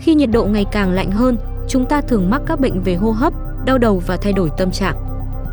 [0.00, 1.36] Khi nhiệt độ ngày càng lạnh hơn,
[1.68, 3.32] chúng ta thường mắc các bệnh về hô hấp,
[3.66, 4.96] đau đầu và thay đổi tâm trạng.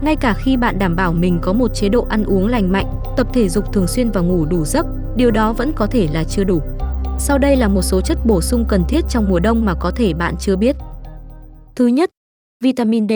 [0.02, 2.86] Ngay cả khi bạn đảm bảo mình có một chế độ ăn uống lành mạnh,
[3.18, 4.86] tập thể dục thường xuyên và ngủ đủ giấc,
[5.16, 6.62] điều đó vẫn có thể là chưa đủ.
[7.20, 9.92] Sau đây là một số chất bổ sung cần thiết trong mùa đông mà có
[9.92, 10.76] thể bạn chưa biết.
[11.76, 12.10] Thứ nhất,
[12.64, 13.12] vitamin D.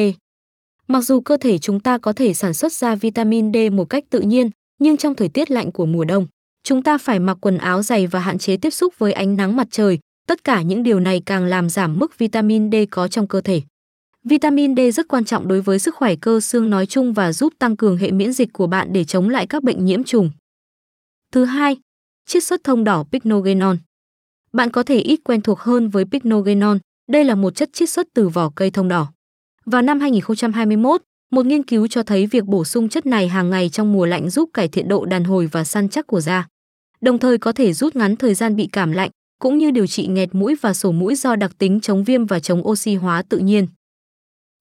[0.87, 4.03] Mặc dù cơ thể chúng ta có thể sản xuất ra vitamin D một cách
[4.09, 4.49] tự nhiên,
[4.79, 6.27] nhưng trong thời tiết lạnh của mùa đông,
[6.63, 9.55] chúng ta phải mặc quần áo dày và hạn chế tiếp xúc với ánh nắng
[9.55, 9.99] mặt trời.
[10.27, 13.61] Tất cả những điều này càng làm giảm mức vitamin D có trong cơ thể.
[14.23, 17.53] Vitamin D rất quan trọng đối với sức khỏe cơ xương nói chung và giúp
[17.59, 20.31] tăng cường hệ miễn dịch của bạn để chống lại các bệnh nhiễm trùng.
[21.31, 21.77] Thứ hai,
[22.25, 23.75] chiết xuất thông đỏ pycnogenol.
[24.53, 26.77] Bạn có thể ít quen thuộc hơn với pycnogenol,
[27.11, 29.07] đây là một chất chiết xuất từ vỏ cây thông đỏ.
[29.65, 31.01] Vào năm 2021,
[31.31, 34.29] một nghiên cứu cho thấy việc bổ sung chất này hàng ngày trong mùa lạnh
[34.29, 36.47] giúp cải thiện độ đàn hồi và săn chắc của da.
[37.01, 40.07] Đồng thời có thể rút ngắn thời gian bị cảm lạnh, cũng như điều trị
[40.07, 43.37] nghẹt mũi và sổ mũi do đặc tính chống viêm và chống oxy hóa tự
[43.37, 43.67] nhiên.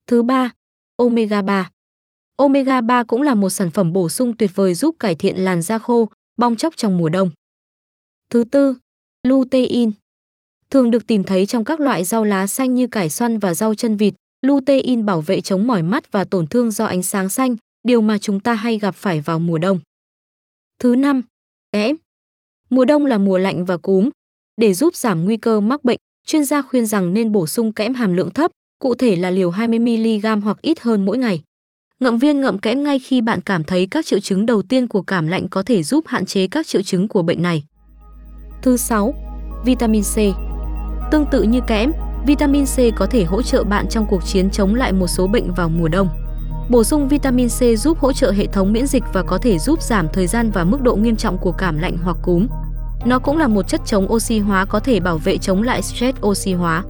[0.07, 0.53] Thứ ba,
[0.97, 1.71] omega 3.
[2.37, 5.63] Omega 3 cũng là một sản phẩm bổ sung tuyệt vời giúp cải thiện làn
[5.63, 7.31] da khô, bong chóc trong mùa đông.
[8.31, 8.77] Thứ tư,
[9.23, 9.91] lutein.
[10.71, 13.75] Thường được tìm thấy trong các loại rau lá xanh như cải xoăn và rau
[13.75, 17.57] chân vịt, lutein bảo vệ chống mỏi mắt và tổn thương do ánh sáng xanh,
[17.83, 19.81] điều mà chúng ta hay gặp phải vào mùa đông.
[20.79, 21.23] Thứ năm,
[21.73, 21.97] kẽm.
[22.71, 24.11] Mùa đông là mùa lạnh và cúm.
[24.57, 27.95] Để giúp giảm nguy cơ mắc bệnh, chuyên gia khuyên rằng nên bổ sung kẽm
[27.95, 31.43] hàm lượng thấp, cụ thể là liều 20mg hoặc ít hơn mỗi ngày.
[32.01, 35.03] Ngậm viên ngậm kẽm ngay khi bạn cảm thấy các triệu chứng đầu tiên của
[35.03, 37.65] cảm lạnh có thể giúp hạn chế các triệu chứng của bệnh này.
[38.63, 39.15] Thứ 6.
[39.65, 40.17] Vitamin C
[41.11, 41.93] Tương tự như kẽm,
[42.27, 45.55] vitamin C có thể hỗ trợ bạn trong cuộc chiến chống lại một số bệnh
[45.55, 46.09] vào mùa đông.
[46.71, 49.83] Bổ sung vitamin C giúp hỗ trợ hệ thống miễn dịch và có thể giúp
[49.83, 52.47] giảm thời gian và mức độ nghiêm trọng của cảm lạnh hoặc cúm.
[53.05, 56.19] Nó cũng là một chất chống oxy hóa có thể bảo vệ chống lại stress
[56.27, 56.83] oxy hóa.